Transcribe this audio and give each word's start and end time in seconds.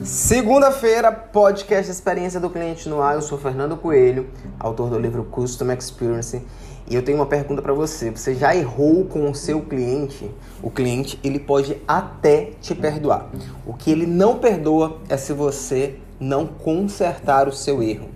Segunda-feira, 0.00 1.10
podcast 1.10 1.90
Experiência 1.90 2.38
do 2.38 2.48
Cliente 2.48 2.88
no 2.88 3.02
Ar. 3.02 3.16
Eu 3.16 3.20
sou 3.20 3.36
Fernando 3.36 3.76
Coelho, 3.76 4.30
autor 4.56 4.90
do 4.90 4.96
livro 4.96 5.24
Custom 5.24 5.72
Experience. 5.72 6.40
E 6.88 6.94
eu 6.94 7.02
tenho 7.02 7.18
uma 7.18 7.26
pergunta 7.26 7.60
para 7.60 7.72
você. 7.72 8.08
Você 8.12 8.36
já 8.36 8.54
errou 8.54 9.06
com 9.06 9.28
o 9.28 9.34
seu 9.34 9.60
cliente? 9.60 10.30
O 10.62 10.70
cliente, 10.70 11.18
ele 11.24 11.40
pode 11.40 11.82
até 11.88 12.52
te 12.60 12.76
perdoar. 12.76 13.28
O 13.66 13.74
que 13.74 13.90
ele 13.90 14.06
não 14.06 14.38
perdoa 14.38 14.98
é 15.08 15.16
se 15.16 15.32
você 15.32 15.96
não 16.20 16.46
consertar 16.46 17.48
o 17.48 17.52
seu 17.52 17.82
erro. 17.82 18.08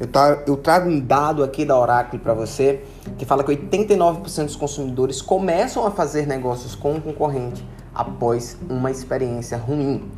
Eu, 0.00 0.08
tra 0.08 0.42
eu 0.44 0.56
trago 0.56 0.90
um 0.90 0.98
dado 0.98 1.44
aqui 1.44 1.64
da 1.64 1.78
Oracle 1.78 2.18
para 2.18 2.34
você 2.34 2.82
que 3.16 3.24
fala 3.24 3.44
que 3.44 3.52
89% 3.52 4.44
dos 4.44 4.56
consumidores 4.56 5.22
começam 5.22 5.86
a 5.86 5.92
fazer 5.92 6.26
negócios 6.26 6.74
com 6.74 6.96
o 6.96 7.00
concorrente 7.00 7.64
após 7.94 8.56
uma 8.68 8.90
experiência 8.90 9.56
ruim. 9.56 10.10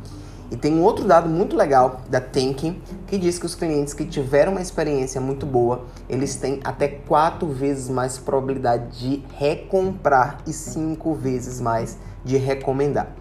E 0.51 0.57
tem 0.57 0.73
um 0.73 0.83
outro 0.83 1.05
dado 1.05 1.29
muito 1.29 1.55
legal 1.55 2.01
da 2.09 2.19
Thinking 2.19 2.81
que 3.07 3.17
diz 3.17 3.39
que 3.39 3.45
os 3.45 3.55
clientes 3.55 3.93
que 3.93 4.05
tiveram 4.05 4.51
uma 4.51 4.61
experiência 4.61 5.21
muito 5.21 5.45
boa, 5.45 5.85
eles 6.09 6.35
têm 6.35 6.59
até 6.61 6.89
quatro 6.89 7.47
vezes 7.47 7.89
mais 7.89 8.17
probabilidade 8.17 8.99
de 8.99 9.23
recomprar 9.37 10.39
e 10.45 10.51
cinco 10.51 11.15
vezes 11.15 11.61
mais 11.61 11.97
de 12.25 12.35
recomendar. 12.35 13.15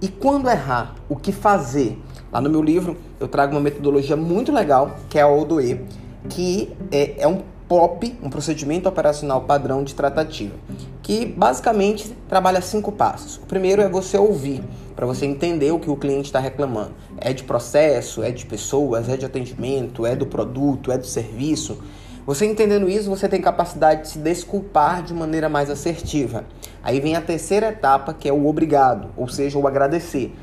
E 0.00 0.08
quando 0.08 0.48
errar, 0.48 0.94
o 1.06 1.16
que 1.16 1.32
fazer? 1.32 2.02
Lá 2.32 2.40
no 2.40 2.48
meu 2.48 2.62
livro 2.62 2.96
eu 3.20 3.28
trago 3.28 3.52
uma 3.52 3.60
metodologia 3.60 4.16
muito 4.16 4.50
legal 4.50 4.96
que 5.10 5.18
é 5.18 5.22
a 5.22 5.28
ODOE, 5.28 5.84
que 6.30 6.74
é, 6.90 7.22
é 7.22 7.28
um 7.28 7.42
POP, 7.68 8.16
um 8.22 8.30
procedimento 8.30 8.88
operacional 8.88 9.42
padrão 9.42 9.84
de 9.84 9.94
tratativa, 9.94 10.54
que 11.04 11.26
basicamente 11.26 12.16
trabalha 12.26 12.62
cinco 12.62 12.90
passos. 12.90 13.36
O 13.36 13.42
primeiro 13.42 13.82
é 13.82 13.88
você 13.88 14.16
ouvir 14.16 14.64
para 14.96 15.04
você 15.04 15.26
entender 15.26 15.70
o 15.70 15.78
que 15.78 15.90
o 15.90 15.96
cliente 15.96 16.28
está 16.28 16.38
reclamando. 16.38 16.92
É 17.18 17.30
de 17.34 17.44
processo, 17.44 18.22
é 18.22 18.30
de 18.30 18.46
pessoas, 18.46 19.06
é 19.10 19.16
de 19.16 19.26
atendimento, 19.26 20.06
é 20.06 20.16
do 20.16 20.24
produto, 20.24 20.90
é 20.90 20.96
do 20.96 21.06
serviço. 21.06 21.78
Você 22.26 22.46
entendendo 22.46 22.88
isso, 22.88 23.10
você 23.10 23.28
tem 23.28 23.38
capacidade 23.38 24.02
de 24.02 24.08
se 24.08 24.18
desculpar 24.18 25.02
de 25.02 25.12
maneira 25.12 25.46
mais 25.46 25.68
assertiva. 25.68 26.46
Aí 26.82 27.00
vem 27.00 27.14
a 27.14 27.20
terceira 27.20 27.68
etapa, 27.68 28.14
que 28.14 28.26
é 28.26 28.32
o 28.32 28.46
obrigado, 28.46 29.10
ou 29.14 29.28
seja, 29.28 29.58
o 29.58 29.68
agradecer. 29.68 30.34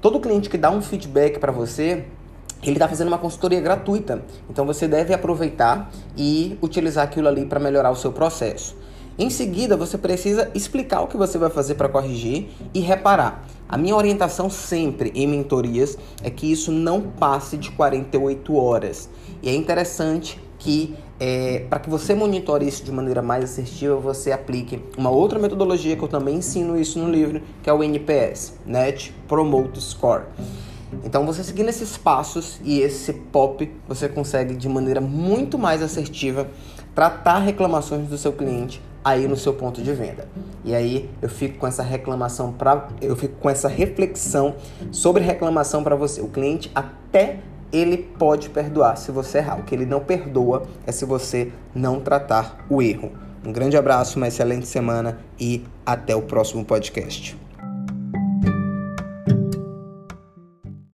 Todo 0.00 0.18
cliente 0.18 0.48
que 0.48 0.56
dá 0.56 0.70
um 0.70 0.80
feedback 0.80 1.38
para 1.38 1.52
você, 1.52 2.06
ele 2.62 2.72
está 2.72 2.88
fazendo 2.88 3.08
uma 3.08 3.18
consultoria 3.18 3.60
gratuita. 3.60 4.22
Então 4.48 4.64
você 4.64 4.88
deve 4.88 5.12
aproveitar 5.12 5.90
e 6.16 6.58
utilizar 6.62 7.04
aquilo 7.04 7.28
ali 7.28 7.44
para 7.44 7.60
melhorar 7.60 7.90
o 7.90 7.96
seu 7.96 8.12
processo. 8.12 8.85
Em 9.18 9.30
seguida, 9.30 9.78
você 9.78 9.96
precisa 9.96 10.50
explicar 10.54 11.00
o 11.00 11.06
que 11.06 11.16
você 11.16 11.38
vai 11.38 11.48
fazer 11.48 11.74
para 11.74 11.88
corrigir 11.88 12.48
e 12.74 12.80
reparar. 12.80 13.46
A 13.66 13.78
minha 13.78 13.96
orientação 13.96 14.50
sempre 14.50 15.10
em 15.14 15.26
mentorias 15.26 15.96
é 16.22 16.28
que 16.28 16.52
isso 16.52 16.70
não 16.70 17.00
passe 17.00 17.56
de 17.56 17.70
48 17.70 18.54
horas. 18.54 19.08
E 19.42 19.48
é 19.48 19.54
interessante 19.54 20.38
que, 20.58 20.94
é, 21.18 21.64
para 21.70 21.80
que 21.80 21.88
você 21.88 22.14
monitore 22.14 22.68
isso 22.68 22.84
de 22.84 22.92
maneira 22.92 23.22
mais 23.22 23.44
assertiva, 23.44 23.96
você 23.96 24.32
aplique 24.32 24.84
uma 24.98 25.08
outra 25.08 25.38
metodologia 25.38 25.96
que 25.96 26.02
eu 26.02 26.08
também 26.08 26.36
ensino 26.36 26.78
isso 26.78 26.98
no 26.98 27.10
livro, 27.10 27.40
que 27.62 27.70
é 27.70 27.72
o 27.72 27.82
NPS 27.82 28.52
Net 28.66 29.14
Promote 29.26 29.80
Score. 29.80 30.24
Então, 31.02 31.24
você 31.24 31.42
seguindo 31.42 31.70
esses 31.70 31.96
passos 31.96 32.60
e 32.62 32.80
esse 32.80 33.14
POP, 33.14 33.72
você 33.88 34.10
consegue 34.10 34.54
de 34.54 34.68
maneira 34.68 35.00
muito 35.00 35.58
mais 35.58 35.82
assertiva 35.82 36.48
tratar 36.94 37.38
reclamações 37.38 38.08
do 38.08 38.18
seu 38.18 38.32
cliente 38.32 38.80
aí 39.06 39.28
no 39.28 39.36
seu 39.36 39.54
ponto 39.54 39.80
de 39.80 39.92
venda. 39.92 40.26
E 40.64 40.74
aí 40.74 41.08
eu 41.22 41.28
fico 41.28 41.58
com 41.58 41.66
essa 41.68 41.80
reclamação 41.80 42.52
para 42.52 42.88
eu 43.00 43.14
fico 43.14 43.36
com 43.36 43.48
essa 43.48 43.68
reflexão 43.68 44.56
sobre 44.90 45.22
reclamação 45.22 45.84
para 45.84 45.94
você. 45.94 46.20
O 46.20 46.26
cliente 46.26 46.72
até 46.74 47.38
ele 47.72 47.98
pode 48.18 48.50
perdoar 48.50 48.96
se 48.96 49.12
você 49.12 49.38
errar. 49.38 49.60
O 49.60 49.62
que 49.62 49.76
ele 49.76 49.86
não 49.86 50.00
perdoa 50.00 50.64
é 50.84 50.90
se 50.90 51.04
você 51.04 51.52
não 51.72 52.00
tratar 52.00 52.66
o 52.68 52.82
erro. 52.82 53.12
Um 53.46 53.52
grande 53.52 53.76
abraço, 53.76 54.16
uma 54.16 54.26
excelente 54.26 54.66
semana 54.66 55.20
e 55.38 55.64
até 55.84 56.16
o 56.16 56.22
próximo 56.22 56.64
podcast. 56.64 57.45